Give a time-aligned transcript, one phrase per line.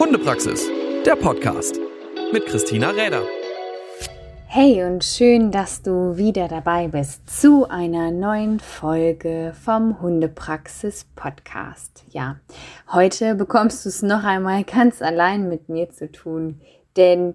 [0.00, 0.66] Hundepraxis,
[1.04, 1.78] der Podcast
[2.32, 3.22] mit Christina Räder.
[4.46, 12.02] Hey und schön, dass du wieder dabei bist zu einer neuen Folge vom Hundepraxis Podcast.
[12.08, 12.40] Ja,
[12.90, 16.62] heute bekommst du es noch einmal ganz allein mit mir zu tun,
[16.96, 17.34] denn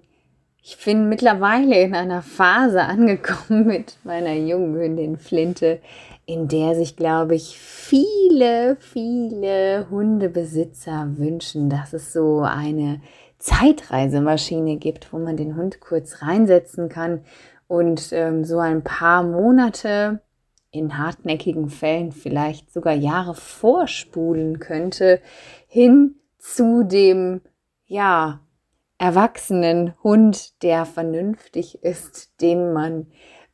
[0.60, 5.80] ich bin mittlerweile in einer Phase angekommen mit meiner jungen Hündin Flinte,
[6.26, 13.00] in der sich, glaube ich, viele, viele Hundebesitzer wünschen, dass es so eine
[13.38, 17.22] Zeitreisemaschine gibt, wo man den Hund kurz reinsetzen kann
[17.68, 20.20] und ähm, so ein paar Monate
[20.72, 25.20] in hartnäckigen Fällen vielleicht sogar Jahre vorspulen könnte
[25.68, 27.40] hin zu dem,
[27.86, 28.40] ja,
[28.98, 33.06] erwachsenen Hund, der vernünftig ist, den man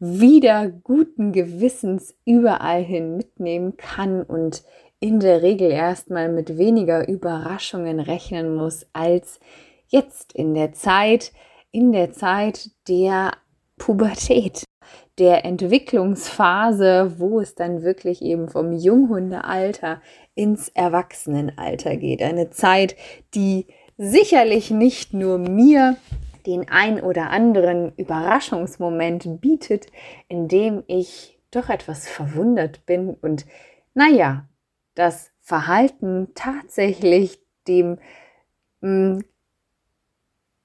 [0.04, 4.64] wieder guten Gewissens überall hin mitnehmen kann und
[4.98, 9.38] in der Regel erstmal mit weniger Überraschungen rechnen muss als
[9.86, 11.30] jetzt in der Zeit,
[11.70, 13.30] in der Zeit der
[13.78, 14.64] Pubertät,
[15.18, 20.02] der Entwicklungsphase, wo es dann wirklich eben vom Junghundealter
[20.34, 22.22] ins Erwachsenenalter geht.
[22.22, 22.96] Eine Zeit,
[23.36, 23.66] die
[23.98, 25.96] sicherlich nicht nur mir
[26.46, 29.86] den ein oder anderen Überraschungsmoment bietet,
[30.28, 33.46] in dem ich doch etwas verwundert bin und
[33.94, 34.48] naja,
[34.94, 37.98] das Verhalten tatsächlich dem
[38.80, 39.24] mh, hm,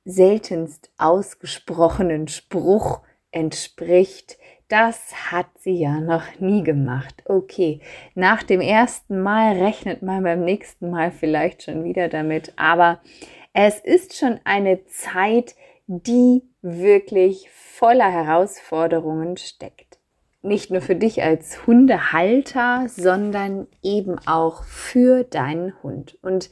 [0.06, 4.38] seltenst ausgesprochenen Spruch entspricht,
[4.70, 7.24] das hat sie ja noch nie gemacht.
[7.26, 7.82] Okay,
[8.16, 13.02] nach dem ersten Mal rechnet man beim nächsten Mal vielleicht schon wieder damit, aber
[13.54, 15.56] es ist schon eine Zeit,
[15.88, 19.98] die wirklich voller Herausforderungen steckt.
[20.42, 26.18] Nicht nur für dich als Hundehalter, sondern eben auch für deinen Hund.
[26.22, 26.50] Und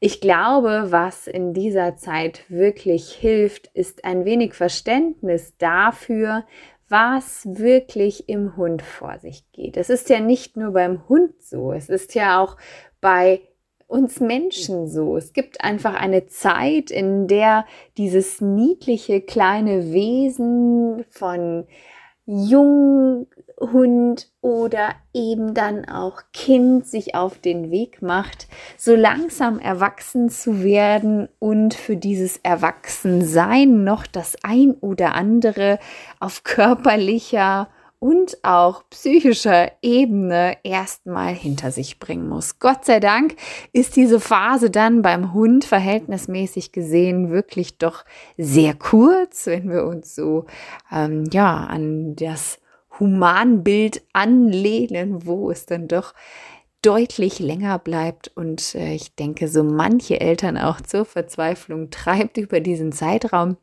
[0.00, 6.44] ich glaube, was in dieser Zeit wirklich hilft, ist ein wenig Verständnis dafür,
[6.88, 9.76] was wirklich im Hund vor sich geht.
[9.76, 12.56] Es ist ja nicht nur beim Hund so, es ist ja auch
[13.00, 13.40] bei
[13.86, 15.16] uns Menschen so.
[15.16, 17.66] Es gibt einfach eine Zeit, in der
[17.96, 21.66] dieses niedliche kleine Wesen von
[22.28, 23.28] Junghund
[24.40, 31.28] oder eben dann auch Kind sich auf den Weg macht, so langsam erwachsen zu werden
[31.38, 35.78] und für dieses Erwachsensein noch das ein oder andere
[36.18, 37.68] auf körperlicher
[38.06, 42.60] und auch psychischer Ebene erstmal hinter sich bringen muss.
[42.60, 43.34] Gott sei Dank
[43.72, 48.04] ist diese Phase dann beim Hund verhältnismäßig gesehen wirklich doch
[48.36, 50.46] sehr kurz, wenn wir uns so
[50.92, 52.60] ähm, ja an das
[53.00, 56.14] Humanbild anlehnen, wo es dann doch
[56.82, 62.60] deutlich länger bleibt und äh, ich denke, so manche Eltern auch zur Verzweiflung treibt über
[62.60, 63.56] diesen Zeitraum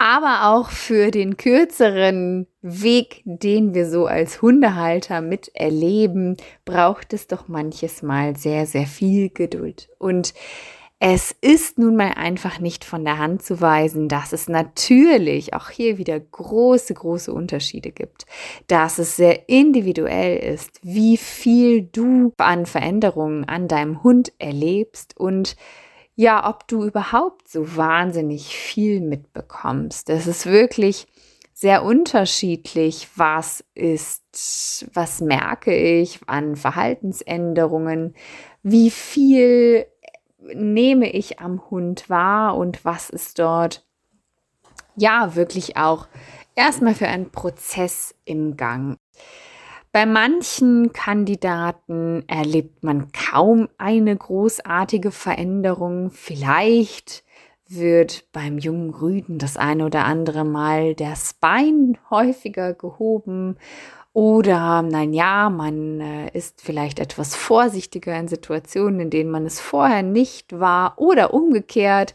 [0.00, 7.48] aber auch für den kürzeren Weg, den wir so als Hundehalter miterleben, braucht es doch
[7.48, 9.90] manches Mal sehr, sehr viel Geduld.
[9.98, 10.32] Und
[11.00, 15.68] es ist nun mal einfach nicht von der Hand zu weisen, dass es natürlich auch
[15.68, 18.24] hier wieder große, große Unterschiede gibt,
[18.68, 25.56] dass es sehr individuell ist, wie viel du an Veränderungen an deinem Hund erlebst und
[26.20, 30.10] ja, ob du überhaupt so wahnsinnig viel mitbekommst.
[30.10, 31.06] Es ist wirklich
[31.54, 38.14] sehr unterschiedlich, was ist, was merke ich an Verhaltensänderungen,
[38.62, 39.86] wie viel
[40.52, 43.86] nehme ich am Hund wahr und was ist dort
[44.96, 46.06] ja wirklich auch
[46.54, 48.98] erstmal für einen Prozess im Gang.
[49.92, 56.12] Bei manchen Kandidaten erlebt man kaum eine großartige Veränderung.
[56.12, 57.24] Vielleicht
[57.66, 63.56] wird beim jungen Rüden das eine oder andere Mal der Spine häufiger gehoben
[64.12, 69.60] oder, nein, ja, man äh, ist vielleicht etwas vorsichtiger in Situationen, in denen man es
[69.60, 72.14] vorher nicht war oder umgekehrt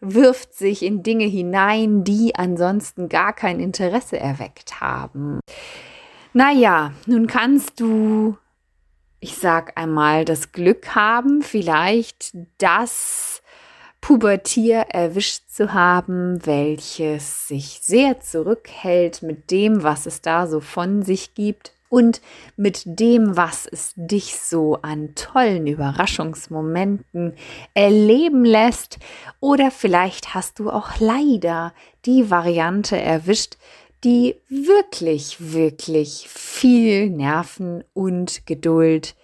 [0.00, 5.40] wirft sich in Dinge hinein, die ansonsten gar kein Interesse erweckt haben.
[6.36, 8.36] Naja, nun kannst du,
[9.20, 13.40] ich sag einmal, das Glück haben, vielleicht das
[14.00, 21.04] Pubertier erwischt zu haben, welches sich sehr zurückhält mit dem, was es da so von
[21.04, 22.20] sich gibt und
[22.56, 27.34] mit dem, was es dich so an tollen Überraschungsmomenten
[27.74, 28.98] erleben lässt.
[29.38, 31.72] Oder vielleicht hast du auch leider
[32.04, 33.56] die Variante erwischt,
[34.04, 39.16] die wirklich, wirklich viel Nerven und Geduld,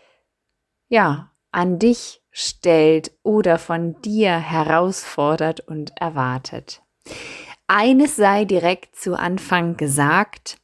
[0.89, 6.83] ja, an dich stellt oder von dir herausfordert und erwartet.
[7.67, 10.59] Eines sei direkt zu Anfang gesagt,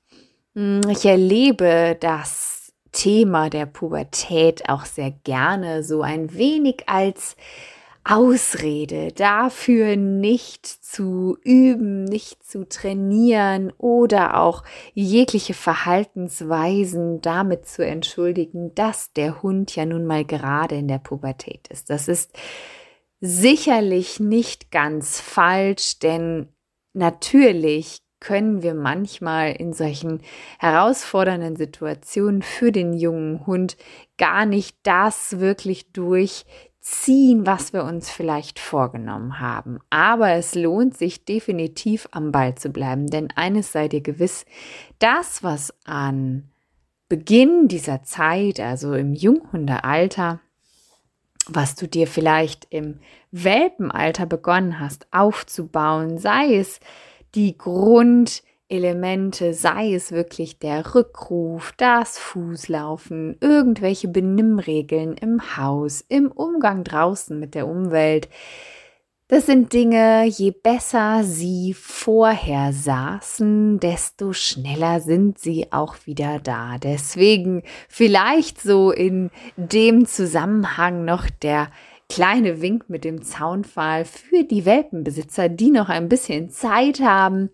[0.55, 7.37] hm, ich erlebe das Thema der Pubertät auch sehr gerne so ein wenig als
[8.09, 14.63] Ausrede dafür nicht zu üben, nicht zu trainieren oder auch
[14.95, 21.67] jegliche Verhaltensweisen damit zu entschuldigen, dass der Hund ja nun mal gerade in der Pubertät
[21.69, 21.91] ist.
[21.91, 22.31] Das ist
[23.21, 26.53] sicherlich nicht ganz falsch, denn
[26.93, 30.23] natürlich können wir manchmal in solchen
[30.59, 33.77] herausfordernden Situationen für den jungen Hund
[34.17, 36.45] gar nicht das wirklich durch
[36.87, 39.81] ziehen, was wir uns vielleicht vorgenommen haben.
[39.91, 44.47] Aber es lohnt sich definitiv am Ball zu bleiben, denn eines sei dir gewiss,
[45.01, 46.49] das, was an
[47.09, 50.39] Beginn dieser Zeit, also im Junghundealter,
[51.49, 53.01] was du dir vielleicht im
[53.33, 56.79] Welpenalter begonnen hast aufzubauen, sei es
[57.35, 66.33] die Grund Elemente, sei es wirklich der Rückruf, das Fußlaufen, irgendwelche Benimmregeln im Haus, im
[66.33, 68.29] Umgang draußen mit der Umwelt.
[69.29, 76.79] Das sind Dinge, je besser sie vorher saßen, desto schneller sind sie auch wieder da.
[76.79, 81.69] Deswegen vielleicht so in dem Zusammenhang noch der
[82.09, 87.51] kleine Wink mit dem Zaunpfahl für die Welpenbesitzer, die noch ein bisschen Zeit haben,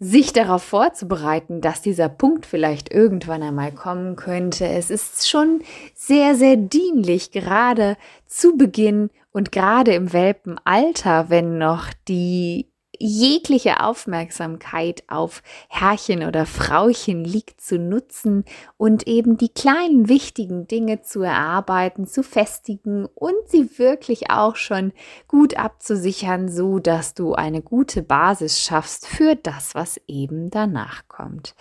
[0.00, 4.66] sich darauf vorzubereiten, dass dieser Punkt vielleicht irgendwann einmal kommen könnte.
[4.66, 5.62] Es ist schon
[5.94, 7.96] sehr, sehr dienlich, gerade
[8.26, 12.67] zu Beginn und gerade im Welpenalter, wenn noch die
[12.98, 18.44] jegliche Aufmerksamkeit auf Herrchen oder Frauchen liegt zu nutzen
[18.76, 24.92] und eben die kleinen wichtigen Dinge zu erarbeiten, zu festigen und sie wirklich auch schon
[25.26, 31.54] gut abzusichern, so dass du eine gute Basis schaffst für das, was eben danach kommt.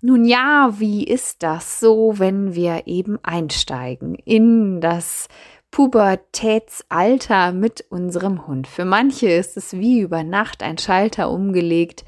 [0.00, 5.28] Nun ja, wie ist das so, wenn wir eben einsteigen in das
[5.72, 8.68] Pubertätsalter mit unserem Hund.
[8.68, 12.04] Für manche ist es wie über Nacht ein Schalter umgelegt,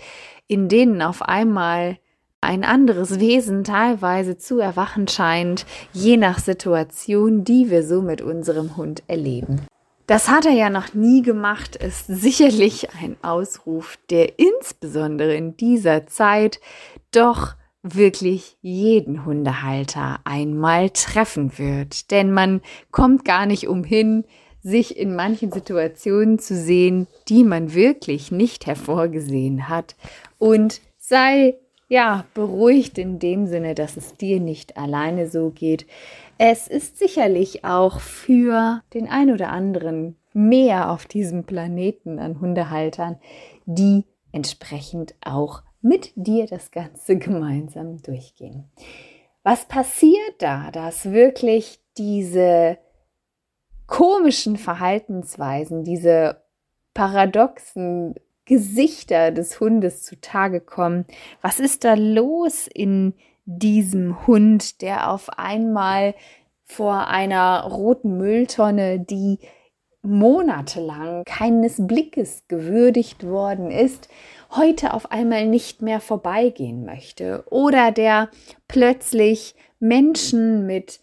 [0.47, 1.99] in denen auf einmal
[2.43, 5.65] ein anderes Wesen teilweise zu erwachen scheint,
[5.95, 9.63] je nach Situation, die wir so mit unserem Hund erleben.
[10.07, 16.07] Das hat er ja noch nie gemacht, ist sicherlich ein Ausruf, der insbesondere in dieser
[16.07, 16.61] Zeit
[17.13, 22.11] doch wirklich jeden Hundehalter einmal treffen wird.
[22.11, 24.25] Denn man kommt gar nicht umhin,
[24.63, 29.95] sich in manchen Situationen zu sehen, die man wirklich nicht hervorgesehen hat.
[30.39, 31.57] Und sei
[31.89, 35.87] ja beruhigt in dem Sinne, dass es dir nicht alleine so geht.
[36.39, 43.17] Es ist sicherlich auch für den ein oder anderen mehr auf diesem Planeten an Hundehaltern,
[43.67, 48.65] die entsprechend auch mit dir das Ganze gemeinsam durchgehen.
[49.43, 52.79] Was passiert da, dass wirklich diese
[53.87, 56.43] komischen Verhaltensweisen, diese
[56.95, 58.15] paradoxen
[58.47, 61.05] Gesichter des Hundes zutage kommen?
[61.43, 63.15] Was ist da los in
[63.45, 66.15] diesem Hund, der auf einmal
[66.65, 69.39] vor einer roten Mülltonne, die
[70.05, 74.09] monatelang keines Blickes gewürdigt worden ist,
[74.57, 78.31] heute auf einmal nicht mehr vorbeigehen möchte oder der
[78.69, 81.01] plötzlich Menschen mit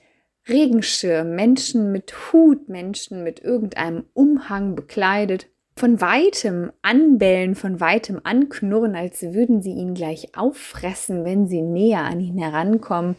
[0.48, 5.48] Regenschirm, Menschen mit Hut, Menschen mit irgendeinem Umhang bekleidet,
[5.82, 12.04] von weitem anbellen, von weitem anknurren, als würden sie ihn gleich auffressen, wenn sie näher
[12.04, 13.16] an ihn herankommen.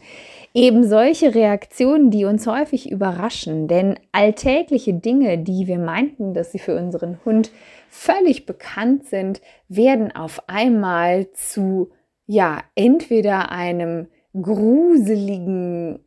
[0.53, 6.59] Eben solche Reaktionen, die uns häufig überraschen, denn alltägliche Dinge, die wir meinten, dass sie
[6.59, 7.51] für unseren Hund
[7.89, 11.91] völlig bekannt sind, werden auf einmal zu,
[12.27, 14.07] ja, entweder einem
[14.41, 15.99] gruseligen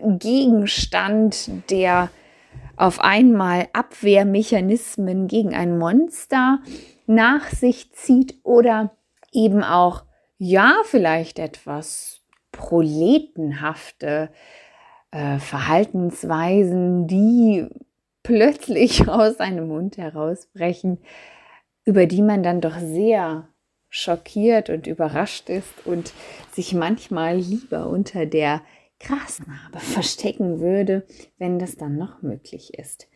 [0.00, 2.08] Gegenstand, der
[2.78, 6.60] auf einmal Abwehrmechanismen gegen ein Monster
[7.06, 8.96] nach sich zieht oder
[9.32, 10.04] eben auch,
[10.38, 12.20] ja, vielleicht etwas
[12.52, 14.30] proletenhafte
[15.10, 17.66] äh, Verhaltensweisen, die
[18.22, 20.98] plötzlich aus einem Mund herausbrechen,
[21.84, 23.48] über die man dann doch sehr
[23.88, 26.12] schockiert und überrascht ist und
[26.52, 28.60] sich manchmal lieber unter der
[29.00, 31.06] Grasnarbe verstecken würde,
[31.38, 33.08] wenn das dann noch möglich ist.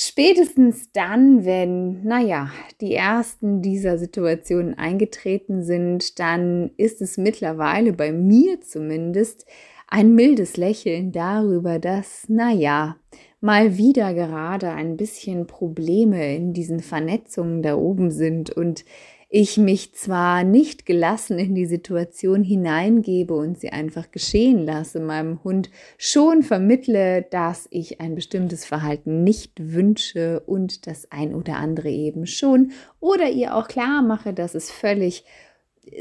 [0.00, 8.12] Spätestens dann, wenn, naja, die ersten dieser Situationen eingetreten sind, dann ist es mittlerweile bei
[8.12, 9.44] mir zumindest
[9.88, 12.96] ein mildes Lächeln darüber, dass, naja,
[13.40, 18.84] mal wieder gerade ein bisschen Probleme in diesen Vernetzungen da oben sind und
[19.30, 25.44] ich mich zwar nicht gelassen in die Situation hineingebe und sie einfach geschehen lasse, meinem
[25.44, 31.90] Hund schon vermittle, dass ich ein bestimmtes Verhalten nicht wünsche und das ein oder andere
[31.90, 35.24] eben schon, oder ihr auch klar mache, dass es völlig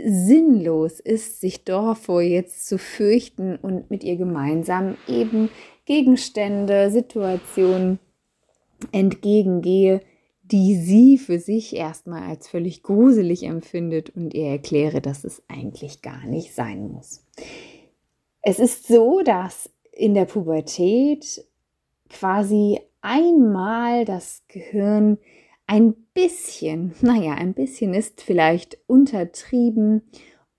[0.05, 5.49] sinnlos ist, sich davor jetzt zu fürchten und mit ihr gemeinsam eben
[5.85, 7.99] Gegenstände, Situationen
[8.91, 10.01] entgegengehe,
[10.51, 16.01] die sie für sich erstmal als völlig gruselig empfindet und ihr erkläre, dass es eigentlich
[16.01, 17.25] gar nicht sein muss.
[18.41, 21.45] Es ist so, dass in der Pubertät
[22.09, 25.17] quasi einmal das Gehirn
[25.65, 30.03] ein bisschen, naja, ein bisschen ist vielleicht untertrieben,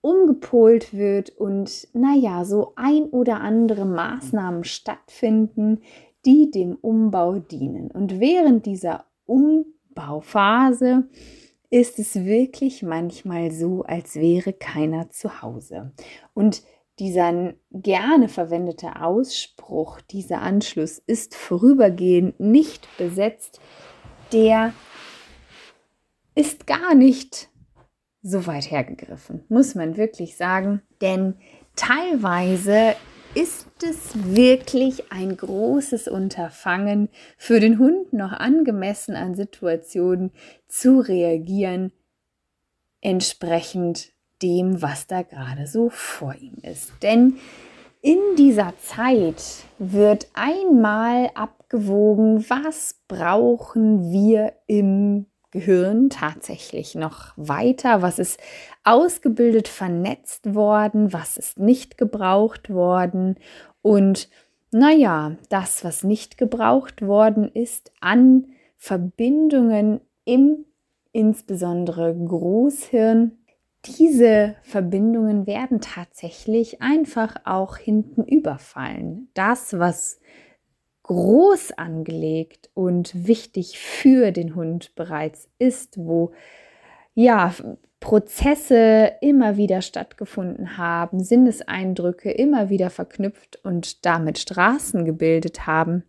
[0.01, 5.81] umgepolt wird und naja, so ein oder andere Maßnahmen stattfinden,
[6.25, 7.89] die dem Umbau dienen.
[7.89, 11.09] Und während dieser Umbau Bauphase
[11.69, 15.91] ist es wirklich manchmal so, als wäre keiner zu Hause.
[16.33, 16.63] Und
[16.99, 23.59] dieser gerne verwendete Ausspruch, dieser Anschluss ist vorübergehend nicht besetzt,
[24.31, 24.73] der
[26.33, 27.49] ist gar nicht
[28.21, 30.81] so weit hergegriffen, muss man wirklich sagen.
[31.01, 31.35] Denn
[31.75, 32.95] teilweise
[33.35, 40.31] ist es wirklich ein großes Unterfangen, für den Hund noch angemessen an Situationen
[40.67, 41.91] zu reagieren,
[43.01, 46.91] entsprechend dem, was da gerade so vor ihm ist.
[47.01, 47.37] Denn
[48.01, 49.43] in dieser Zeit
[49.77, 58.01] wird einmal abgewogen, was brauchen wir im Gehirn tatsächlich noch weiter?
[58.01, 58.39] Was ist
[58.83, 61.11] ausgebildet, vernetzt worden?
[61.13, 63.35] Was ist nicht gebraucht worden?
[63.81, 64.29] Und
[64.71, 70.65] naja, das, was nicht gebraucht worden ist, an Verbindungen im
[71.11, 73.39] insbesondere Großhirn,
[73.85, 79.29] diese Verbindungen werden tatsächlich einfach auch hinten überfallen.
[79.33, 80.19] Das, was
[81.09, 86.33] groß angelegt und wichtig für den Hund bereits ist, wo
[87.15, 87.51] ja
[87.99, 96.03] Prozesse immer wieder stattgefunden haben, Sinneseindrücke immer wieder verknüpft und damit Straßen gebildet haben.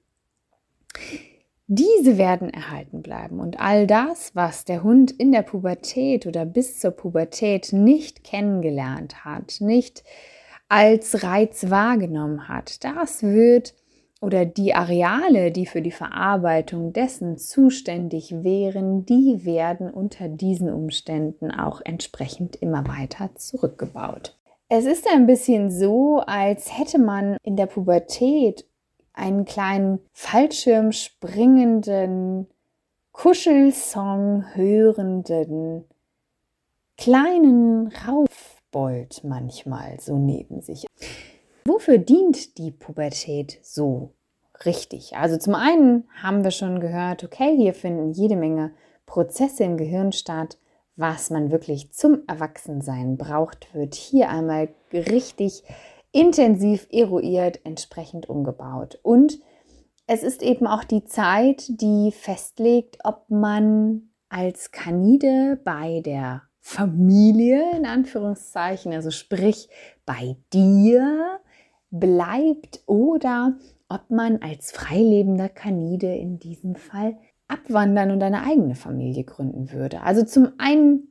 [1.66, 6.78] Diese werden erhalten bleiben und all das, was der Hund in der Pubertät oder bis
[6.78, 10.04] zur Pubertät nicht kennengelernt hat, nicht
[10.68, 13.72] als Reiz wahrgenommen hat, das wird
[14.20, 21.50] oder die Areale, die für die Verarbeitung dessen zuständig wären, die werden unter diesen Umständen
[21.50, 24.36] auch entsprechend immer weiter zurückgebaut.
[24.68, 28.66] Es ist ein bisschen so, als hätte man in der Pubertät
[29.12, 32.46] einen kleinen Fallschirm springenden,
[33.12, 35.84] Kuschelsong hörenden,
[36.96, 40.86] kleinen Raufbold manchmal so neben sich.
[41.64, 44.14] Wofür dient die Pubertät so
[44.64, 45.16] richtig?
[45.16, 48.72] Also zum einen haben wir schon gehört, okay, hier finden jede Menge
[49.06, 50.58] Prozesse im Gehirn statt.
[50.96, 55.64] Was man wirklich zum Erwachsensein braucht, wird hier einmal richtig
[56.12, 58.98] intensiv eruiert, entsprechend umgebaut.
[59.02, 59.38] Und
[60.06, 67.64] es ist eben auch die Zeit, die festlegt, ob man als Kanide bei der Familie
[67.76, 69.68] in Anführungszeichen, also sprich
[70.04, 71.40] bei dir,
[71.90, 73.54] bleibt oder
[73.88, 77.16] ob man als freilebender Kanide in diesem Fall
[77.48, 80.02] abwandern und eine eigene Familie gründen würde.
[80.02, 81.08] Also zum einen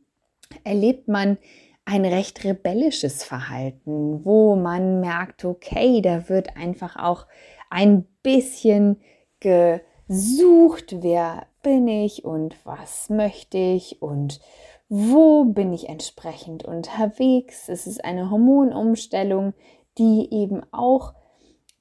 [0.63, 1.37] erlebt man
[1.85, 7.25] ein recht rebellisches Verhalten, wo man merkt, okay, da wird einfach auch
[7.69, 9.01] ein bisschen
[9.39, 14.39] gesucht, wer bin ich und was möchte ich und
[14.87, 17.69] wo bin ich entsprechend unterwegs.
[17.69, 19.53] Es ist eine Hormonumstellung,
[19.99, 21.13] die eben auch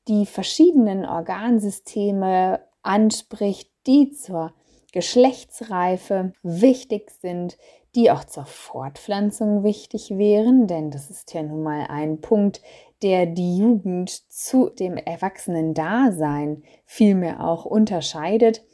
[0.08, 4.52] die verschiedenen Organsysteme anspricht, die zur
[4.92, 7.56] Geschlechtsreife wichtig sind,
[7.94, 12.62] die auch zur Fortpflanzung wichtig wären, denn das ist ja nun mal ein Punkt,
[13.02, 18.64] der die Jugend zu dem Erwachsenen-Dasein vielmehr auch unterscheidet.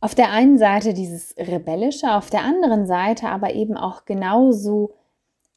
[0.00, 4.92] Auf der einen Seite dieses Rebellische, auf der anderen Seite aber eben auch genauso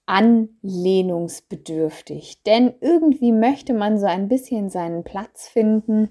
[0.06, 2.44] anlehnungsbedürftig.
[2.44, 6.10] Denn irgendwie möchte man so ein bisschen seinen Platz finden,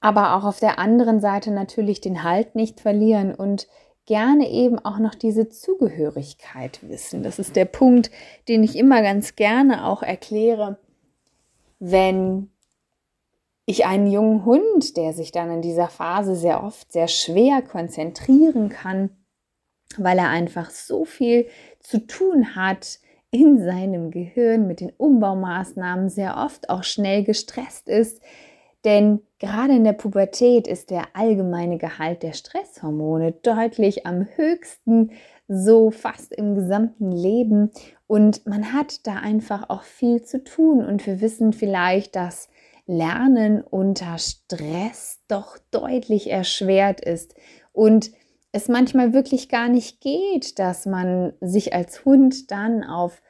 [0.00, 3.66] aber auch auf der anderen Seite natürlich den Halt nicht verlieren und
[4.06, 7.22] gerne eben auch noch diese Zugehörigkeit wissen.
[7.22, 8.10] Das ist der Punkt,
[8.48, 10.78] den ich immer ganz gerne auch erkläre,
[11.78, 12.50] wenn
[13.66, 18.68] ich einen jungen Hund, der sich dann in dieser Phase sehr oft sehr schwer konzentrieren
[18.68, 19.10] kann,
[19.96, 21.48] weil er einfach so viel
[21.80, 22.98] zu tun hat
[23.34, 28.22] in seinem Gehirn mit den Umbaumaßnahmen, sehr oft auch schnell gestresst ist.
[28.84, 35.10] Denn gerade in der Pubertät ist der allgemeine Gehalt der Stresshormone deutlich am höchsten,
[35.48, 37.72] so fast im gesamten Leben.
[38.06, 40.84] Und man hat da einfach auch viel zu tun.
[40.84, 42.48] Und wir wissen vielleicht, dass
[42.86, 47.34] Lernen unter Stress doch deutlich erschwert ist
[47.72, 48.12] und
[48.54, 53.20] es manchmal wirklich gar nicht geht, dass man sich als Hund dann auf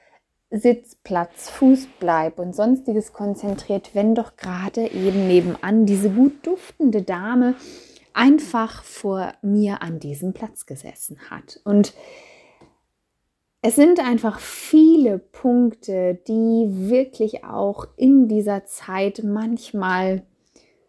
[0.51, 7.55] Sitz, Platz, Fußbleib und sonstiges konzentriert, wenn doch gerade eben nebenan diese gut duftende Dame
[8.13, 11.59] einfach vor mir an diesem Platz gesessen hat.
[11.65, 11.95] Und
[13.63, 20.27] es sind einfach viele Punkte, die wirklich auch in dieser Zeit manchmal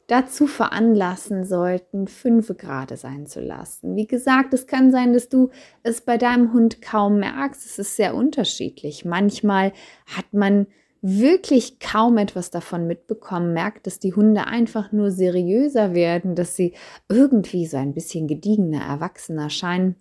[0.08, 3.96] dazu veranlassen sollten, fünf Grade sein zu lassen.
[3.96, 5.50] Wie gesagt, es kann sein, dass du
[5.84, 7.66] es bei deinem Hund kaum merkst.
[7.66, 9.06] Es ist sehr unterschiedlich.
[9.06, 9.74] Manchmal
[10.06, 10.68] hat man
[11.02, 16.74] wirklich kaum etwas davon mitbekommen, merkt, dass die Hunde einfach nur seriöser werden, dass sie
[17.10, 19.96] irgendwie so ein bisschen gediegener, erwachsener scheinen.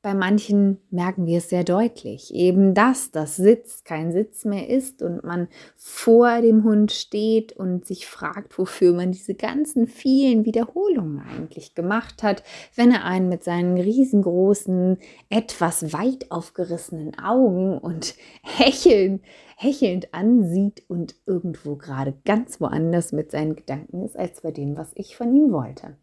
[0.00, 5.02] Bei manchen merken wir es sehr deutlich, eben dass das Sitz kein Sitz mehr ist
[5.02, 11.20] und man vor dem Hund steht und sich fragt, wofür man diese ganzen vielen Wiederholungen
[11.28, 12.44] eigentlich gemacht hat,
[12.76, 14.98] wenn er einen mit seinen riesengroßen,
[15.30, 19.20] etwas weit aufgerissenen Augen und hecheln,
[19.56, 24.92] hechelnd ansieht und irgendwo gerade ganz woanders mit seinen Gedanken ist, als bei dem, was
[24.94, 25.96] ich von ihm wollte.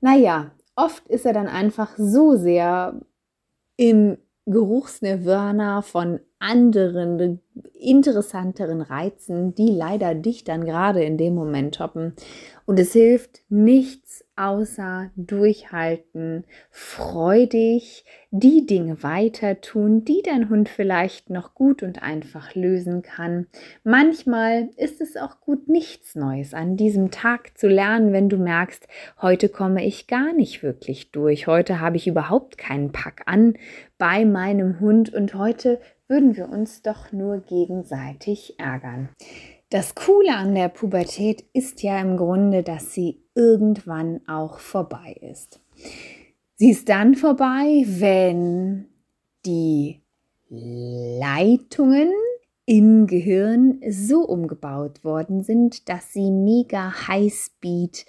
[0.00, 3.02] Naja, oft ist er dann einfach so sehr
[3.76, 7.40] im Geruchsnirvana von anderen,
[7.78, 12.12] interessanteren Reizen, die leider dich dann gerade in dem Moment toppen.
[12.66, 21.30] Und es hilft nichts außer durchhalten, freudig die Dinge weiter tun, die dein Hund vielleicht
[21.30, 23.46] noch gut und einfach lösen kann.
[23.84, 28.88] Manchmal ist es auch gut, nichts Neues an diesem Tag zu lernen, wenn du merkst,
[29.22, 33.54] heute komme ich gar nicht wirklich durch, heute habe ich überhaupt keinen Pack an
[33.98, 39.08] bei meinem Hund und heute würden wir uns doch nur gegenseitig ärgern.
[39.70, 45.60] Das Coole an der Pubertät ist ja im Grunde, dass sie irgendwann auch vorbei ist.
[46.56, 48.86] Sie ist dann vorbei, wenn
[49.44, 50.00] die
[50.48, 52.12] Leitungen
[52.66, 58.06] im Gehirn so umgebaut worden sind, dass sie mega Highspeed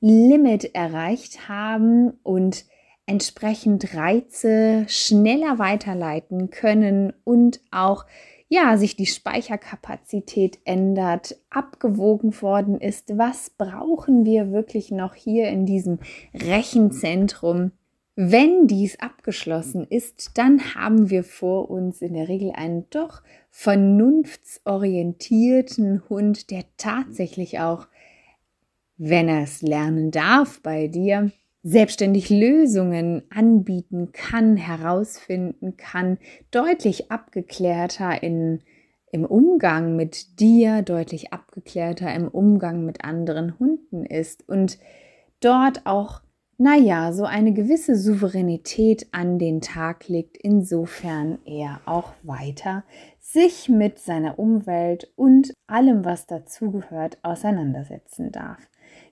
[0.00, 2.66] Limit erreicht haben und
[3.06, 8.04] entsprechend Reize schneller weiterleiten können und auch
[8.48, 15.66] ja, sich die Speicherkapazität ändert, abgewogen worden ist, was brauchen wir wirklich noch hier in
[15.66, 15.98] diesem
[16.32, 17.72] Rechenzentrum.
[18.14, 26.08] Wenn dies abgeschlossen ist, dann haben wir vor uns in der Regel einen doch vernunftsorientierten
[26.08, 27.88] Hund, der tatsächlich auch,
[28.96, 31.32] wenn er es lernen darf bei dir,
[31.66, 36.18] selbstständig Lösungen anbieten kann, herausfinden kann,
[36.52, 38.60] deutlich abgeklärter in,
[39.10, 44.78] im Umgang mit dir, deutlich abgeklärter im Umgang mit anderen Hunden ist und
[45.40, 46.20] dort auch,
[46.56, 52.84] naja, so eine gewisse Souveränität an den Tag legt, insofern er auch weiter
[53.18, 58.60] sich mit seiner Umwelt und allem, was dazugehört, auseinandersetzen darf.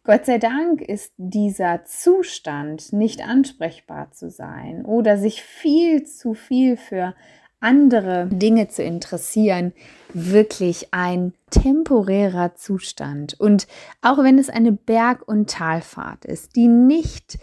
[0.07, 6.77] Gott sei Dank ist dieser Zustand, nicht ansprechbar zu sein oder sich viel zu viel
[6.77, 7.14] für
[7.59, 9.73] andere Dinge zu interessieren,
[10.12, 13.40] wirklich ein temporärer Zustand.
[13.40, 13.67] Und
[14.03, 17.38] auch wenn es eine Berg- und Talfahrt ist, die nicht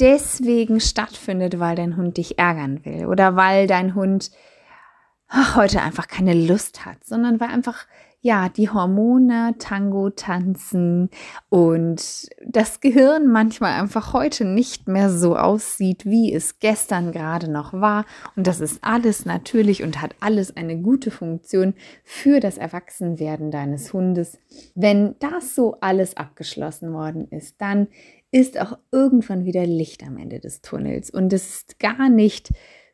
[0.00, 4.30] deswegen stattfindet, weil dein Hund dich ärgern will oder weil dein Hund
[5.54, 7.86] heute einfach keine Lust hat, sondern weil einfach
[8.22, 11.08] ja, die Hormone Tango tanzen
[11.48, 17.72] und das Gehirn manchmal einfach heute nicht mehr so aussieht, wie es gestern gerade noch
[17.72, 18.04] war.
[18.36, 23.92] Und das ist alles natürlich und hat alles eine gute Funktion für das Erwachsenwerden deines
[23.94, 24.38] Hundes.
[24.74, 27.88] Wenn das so alles abgeschlossen worden ist, dann
[28.32, 31.10] ist auch irgendwann wieder Licht am Ende des Tunnels.
[31.10, 32.50] Und es ist gar nicht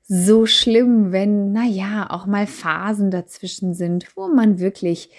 [0.08, 5.10] so schlimm, wenn, naja, auch mal Phasen dazwischen sind, wo man wirklich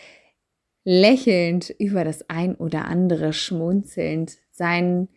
[0.85, 5.09] lächelnd über das ein oder andere schmunzelnd sein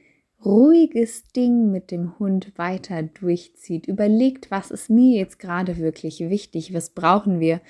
[0.44, 6.74] ruhiges Ding mit dem Hund weiter durchzieht, überlegt, was ist mir jetzt gerade wirklich wichtig,
[6.74, 7.60] was brauchen wir,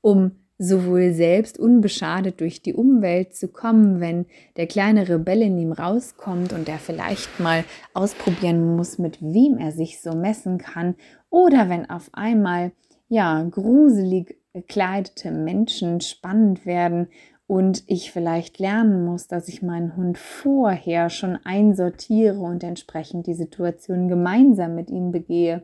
[0.00, 4.26] um sowohl selbst unbeschadet durch die Umwelt zu kommen, wenn
[4.58, 9.72] der kleine Rebell in ihm rauskommt und er vielleicht mal ausprobieren muss, mit wem er
[9.72, 10.96] sich so messen kann,
[11.30, 12.72] oder wenn auf einmal
[13.08, 17.08] ja gruselig gekleidete Menschen spannend werden
[17.46, 23.34] und ich vielleicht lernen muss, dass ich meinen Hund vorher schon einsortiere und entsprechend die
[23.34, 25.62] Situation gemeinsam mit ihm begehe.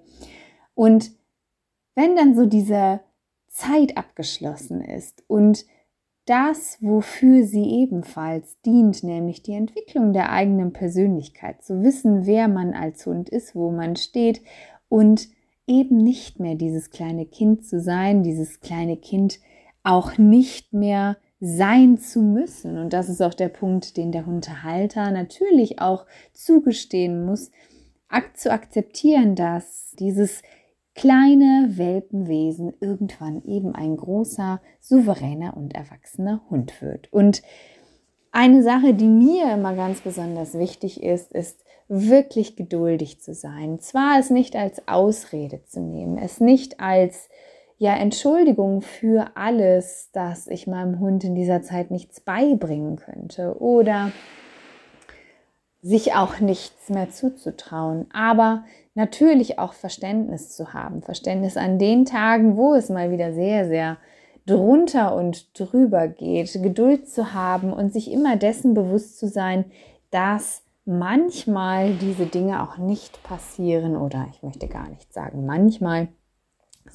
[0.74, 1.10] Und
[1.94, 3.00] wenn dann so diese
[3.56, 5.64] Zeit abgeschlossen ist und
[6.26, 12.74] das, wofür sie ebenfalls dient, nämlich die Entwicklung der eigenen Persönlichkeit, zu wissen, wer man
[12.74, 14.42] als Hund ist, wo man steht
[14.90, 15.28] und
[15.66, 19.38] eben nicht mehr dieses kleine Kind zu sein, dieses kleine Kind
[19.84, 22.76] auch nicht mehr sein zu müssen.
[22.76, 27.50] Und das ist auch der Punkt, den der Hundehalter natürlich auch zugestehen muss,
[28.34, 30.42] zu akzeptieren, dass dieses
[30.96, 37.12] kleine Welpenwesen irgendwann eben ein großer, souveräner und erwachsener Hund wird.
[37.12, 37.42] Und
[38.32, 43.78] eine Sache, die mir immer ganz besonders wichtig ist, ist wirklich geduldig zu sein.
[43.78, 47.28] Zwar es nicht als Ausrede zu nehmen, es nicht als
[47.78, 54.12] ja Entschuldigung für alles, dass ich meinem Hund in dieser Zeit nichts beibringen könnte oder
[55.86, 61.00] sich auch nichts mehr zuzutrauen, aber natürlich auch Verständnis zu haben.
[61.00, 63.96] Verständnis an den Tagen, wo es mal wieder sehr, sehr
[64.46, 66.60] drunter und drüber geht.
[66.60, 69.66] Geduld zu haben und sich immer dessen bewusst zu sein,
[70.10, 76.08] dass manchmal diese Dinge auch nicht passieren oder ich möchte gar nicht sagen manchmal,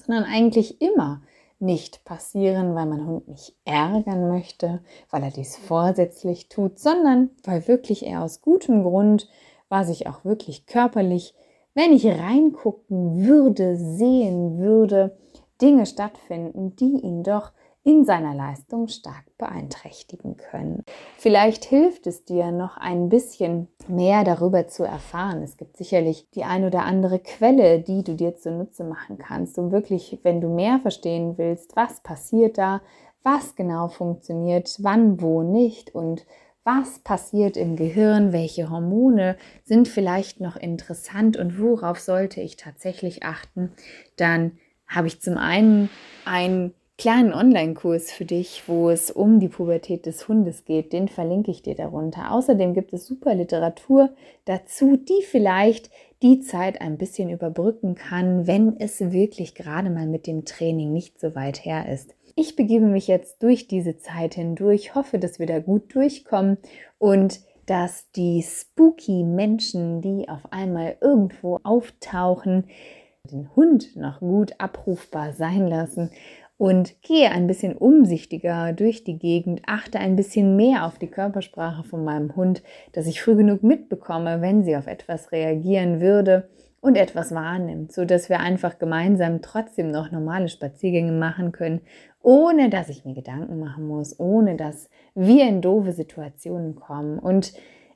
[0.05, 1.21] sondern eigentlich immer
[1.61, 7.67] nicht passieren, weil mein Hund mich ärgern möchte, weil er dies vorsätzlich tut, sondern weil
[7.67, 9.29] wirklich er aus gutem Grund,
[9.69, 11.33] was ich auch wirklich körperlich
[11.73, 15.17] wenn ich reingucken würde, sehen würde,
[15.61, 17.51] Dinge stattfinden, die ihn doch
[17.83, 20.83] in seiner Leistung stark beeinträchtigen können.
[21.17, 25.41] Vielleicht hilft es dir noch ein bisschen mehr darüber zu erfahren.
[25.41, 29.71] Es gibt sicherlich die ein oder andere Quelle, die du dir zunutze machen kannst, um
[29.71, 32.81] wirklich, wenn du mehr verstehen willst, was passiert da,
[33.23, 36.25] was genau funktioniert, wann, wo nicht und
[36.63, 43.23] was passiert im Gehirn, welche Hormone sind vielleicht noch interessant und worauf sollte ich tatsächlich
[43.23, 43.71] achten,
[44.17, 45.89] dann habe ich zum einen
[46.25, 50.93] einen kleinen Online-Kurs für dich, wo es um die Pubertät des Hundes geht.
[50.93, 52.31] Den verlinke ich dir darunter.
[52.31, 54.11] Außerdem gibt es super Literatur
[54.45, 55.89] dazu, die vielleicht
[56.21, 61.19] die Zeit ein bisschen überbrücken kann, wenn es wirklich gerade mal mit dem Training nicht
[61.19, 62.13] so weit her ist.
[62.35, 66.59] Ich begebe mich jetzt durch diese Zeit hindurch, hoffe, dass wir da gut durchkommen
[66.99, 72.65] und dass die spooky Menschen, die auf einmal irgendwo auftauchen,
[73.31, 76.11] den Hund noch gut abrufbar sein lassen
[76.61, 81.83] und gehe ein bisschen umsichtiger durch die Gegend, achte ein bisschen mehr auf die Körpersprache
[81.83, 86.97] von meinem Hund, dass ich früh genug mitbekomme, wenn sie auf etwas reagieren würde und
[86.97, 91.81] etwas wahrnimmt, so dass wir einfach gemeinsam trotzdem noch normale Spaziergänge machen können
[92.21, 97.17] ohne dass ich mir Gedanken machen muss, ohne dass wir in doofe Situationen kommen.
[97.17, 97.53] Und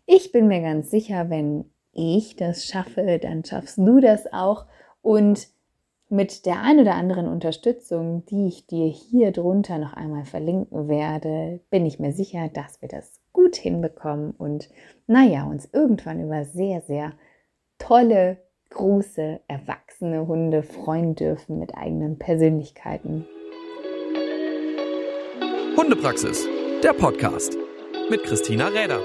[0.07, 4.65] ich bin mir ganz sicher, wenn ich das schaffe, dann schaffst du das auch.
[5.03, 5.47] Und
[6.15, 11.59] mit der ein oder anderen Unterstützung, die ich dir hier drunter noch einmal verlinken werde,
[11.69, 14.69] bin ich mir sicher, dass wir das gut hinbekommen und
[15.07, 17.13] naja, uns irgendwann über sehr, sehr
[17.77, 18.37] tolle,
[18.69, 23.25] große, erwachsene Hunde freuen dürfen mit eigenen Persönlichkeiten.
[25.77, 26.47] Hundepraxis,
[26.81, 27.57] der Podcast
[28.09, 29.01] mit Christina Räder.